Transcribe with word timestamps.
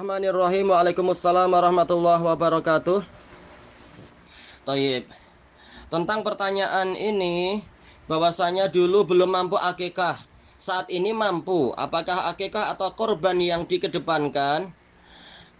Bismillahirrahmanirrahim. 0.00 0.72
Waalaikumsalam 0.72 1.52
warahmatullahi 1.52 2.24
wabarakatuh. 2.24 3.04
Taib. 4.64 5.04
Tentang 5.92 6.24
pertanyaan 6.24 6.96
ini, 6.96 7.60
bahwasanya 8.08 8.72
dulu 8.72 9.04
belum 9.04 9.28
mampu 9.28 9.60
akikah, 9.60 10.16
saat 10.56 10.88
ini 10.88 11.12
mampu. 11.12 11.76
Apakah 11.76 12.32
akikah 12.32 12.72
atau 12.72 12.96
korban 12.96 13.36
yang 13.44 13.68
dikedepankan? 13.68 14.72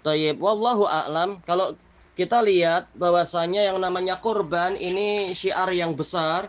Taib. 0.01 0.41
Wallahu 0.41 0.89
a'lam. 0.89 1.45
Kalau 1.45 1.77
kita 2.17 2.41
lihat 2.41 2.89
bahwasanya 2.97 3.69
yang 3.69 3.77
namanya 3.77 4.25
korban 4.25 4.73
ini 4.73 5.37
syiar 5.37 5.69
yang 5.69 5.93
besar 5.93 6.49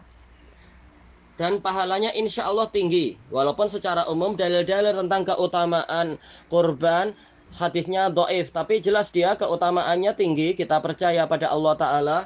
dan 1.36 1.60
pahalanya 1.60 2.16
insya 2.16 2.48
Allah 2.48 2.72
tinggi. 2.72 3.20
Walaupun 3.36 3.68
secara 3.68 4.08
umum 4.08 4.40
dalil-dalil 4.40 4.96
tentang 4.96 5.28
keutamaan 5.28 6.16
korban 6.48 7.12
hadisnya 7.56 8.08
doif 8.08 8.50
tapi 8.56 8.80
jelas 8.80 9.12
dia 9.12 9.36
keutamaannya 9.36 10.16
tinggi 10.16 10.56
kita 10.56 10.80
percaya 10.80 11.28
pada 11.28 11.52
Allah 11.52 11.74
Ta'ala. 11.76 12.18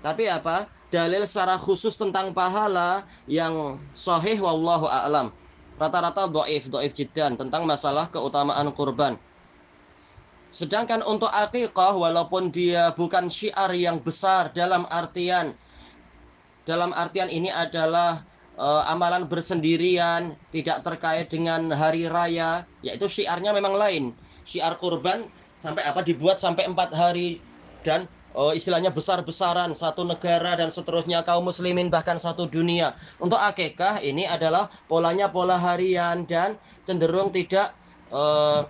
Tapi 0.00 0.30
apa? 0.30 0.70
Dalil 0.88 1.28
secara 1.28 1.60
khusus 1.60 1.98
tentang 2.00 2.32
pahala 2.32 3.04
yang 3.28 3.76
sahih 3.92 4.40
wallahu 4.40 4.88
a'lam. 4.88 5.28
Rata-rata 5.76 6.26
doif 6.26 6.66
doif 6.72 6.96
jidan 6.96 7.36
tentang 7.36 7.68
masalah 7.68 8.08
keutamaan 8.08 8.72
kurban. 8.72 9.20
Sedangkan 10.48 11.04
untuk 11.04 11.28
akikah 11.28 11.92
walaupun 11.92 12.48
dia 12.48 12.88
bukan 12.96 13.28
syiar 13.28 13.68
yang 13.76 14.00
besar 14.00 14.48
dalam 14.56 14.88
artian 14.88 15.52
dalam 16.64 16.92
artian 16.96 17.28
ini 17.32 17.48
adalah 17.48 18.24
uh, 18.60 18.84
amalan 18.92 19.24
bersendirian 19.24 20.36
tidak 20.52 20.84
terkait 20.84 21.32
dengan 21.32 21.72
hari 21.72 22.04
raya 22.04 22.68
yaitu 22.84 23.08
syiarnya 23.08 23.56
memang 23.56 23.72
lain 23.72 24.04
syiar 24.48 24.80
kurban 24.80 25.28
sampai 25.60 25.84
apa 25.84 26.00
dibuat 26.00 26.40
sampai 26.40 26.64
empat 26.64 26.96
hari 26.96 27.44
dan 27.84 28.08
oh, 28.32 28.56
istilahnya 28.56 28.88
besar-besaran 28.88 29.76
satu 29.76 30.08
negara 30.08 30.56
dan 30.56 30.72
seterusnya 30.72 31.20
kaum 31.20 31.44
muslimin 31.44 31.92
bahkan 31.92 32.16
satu 32.16 32.48
dunia. 32.48 32.96
Untuk 33.20 33.36
akikah 33.36 34.00
ini 34.00 34.24
adalah 34.24 34.72
polanya 34.88 35.28
pola 35.28 35.60
harian 35.60 36.24
dan 36.24 36.56
cenderung 36.88 37.28
tidak 37.28 37.76
uh, 38.08 38.64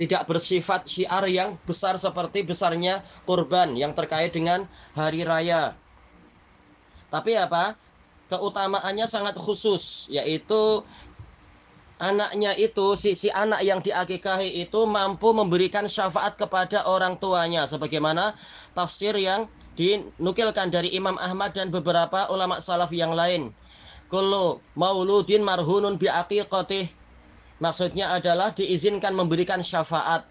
tidak 0.00 0.26
bersifat 0.26 0.88
syiar 0.90 1.22
yang 1.30 1.54
besar 1.62 1.94
seperti 1.94 2.42
besarnya 2.42 3.06
kurban 3.22 3.78
yang 3.78 3.94
terkait 3.94 4.34
dengan 4.34 4.66
hari 4.98 5.22
raya. 5.22 5.78
Tapi 7.12 7.38
apa? 7.38 7.78
Keutamaannya 8.32 9.04
sangat 9.04 9.36
khusus 9.36 10.08
yaitu 10.08 10.80
anaknya 12.02 12.58
itu 12.58 12.98
si 12.98 13.14
si 13.14 13.30
anak 13.30 13.62
yang 13.62 13.78
diakikahi 13.78 14.66
itu 14.66 14.82
mampu 14.90 15.30
memberikan 15.30 15.86
syafaat 15.86 16.34
kepada 16.34 16.82
orang 16.90 17.14
tuanya 17.22 17.62
sebagaimana 17.70 18.34
tafsir 18.74 19.14
yang 19.14 19.46
dinukilkan 19.78 20.74
dari 20.74 20.90
Imam 20.90 21.14
Ahmad 21.22 21.54
dan 21.54 21.70
beberapa 21.70 22.26
ulama 22.28 22.58
salaf 22.58 22.90
yang 22.90 23.14
lain. 23.14 23.54
Kullu 24.10 24.58
mauludin 24.74 25.46
marhunun 25.46 25.96
bi 25.96 26.10
aqiqatih. 26.10 26.90
Maksudnya 27.62 28.18
adalah 28.18 28.50
diizinkan 28.50 29.14
memberikan 29.14 29.62
syafaat. 29.62 30.26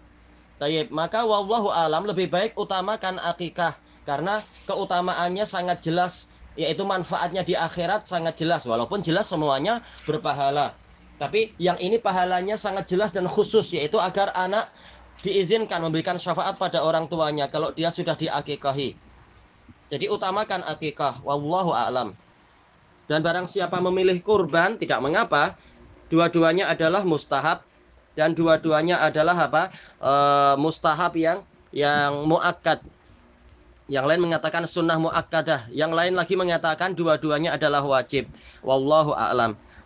Maka 0.94 1.26
wallahu 1.26 1.74
alam 1.74 2.06
lebih 2.06 2.30
baik 2.30 2.54
utamakan 2.54 3.18
akikah 3.18 3.74
karena 4.06 4.46
keutamaannya 4.70 5.42
sangat 5.42 5.82
jelas 5.82 6.30
yaitu 6.54 6.86
manfaatnya 6.86 7.42
di 7.42 7.56
akhirat 7.58 8.06
sangat 8.06 8.38
jelas 8.38 8.62
walaupun 8.68 9.02
jelas 9.02 9.26
semuanya 9.26 9.82
berpahala. 10.06 10.76
Tapi 11.22 11.54
yang 11.62 11.78
ini 11.78 12.02
pahalanya 12.02 12.58
sangat 12.58 12.90
jelas 12.90 13.14
dan 13.14 13.30
khusus 13.30 13.70
yaitu 13.70 13.94
agar 14.02 14.34
anak 14.34 14.66
diizinkan 15.22 15.78
memberikan 15.78 16.18
syafaat 16.18 16.58
pada 16.58 16.82
orang 16.82 17.06
tuanya 17.06 17.46
kalau 17.46 17.70
dia 17.70 17.94
sudah 17.94 18.18
diakikahi. 18.18 18.98
Jadi 19.86 20.10
utamakan 20.10 20.66
akikah, 20.66 21.22
wallahu 21.22 21.70
a'lam. 21.70 22.18
Dan 23.06 23.22
barang 23.22 23.46
siapa 23.46 23.78
memilih 23.78 24.18
kurban 24.18 24.74
tidak 24.82 24.98
mengapa, 24.98 25.54
dua-duanya 26.10 26.66
adalah 26.66 27.06
mustahab 27.06 27.62
dan 28.18 28.34
dua-duanya 28.34 28.98
adalah 28.98 29.46
apa? 29.46 29.70
E, 30.02 30.12
mustahab 30.58 31.14
yang 31.14 31.46
yang 31.70 32.26
muakkad. 32.26 32.82
Yang 33.86 34.04
lain 34.10 34.20
mengatakan 34.26 34.66
sunnah 34.66 34.98
muakkadah, 34.98 35.70
yang 35.70 35.94
lain 35.94 36.18
lagi 36.18 36.34
mengatakan 36.34 36.98
dua-duanya 36.98 37.54
adalah 37.54 37.86
wajib. 37.86 38.26
Wallahu 38.66 39.14
a'lam. 39.14 39.54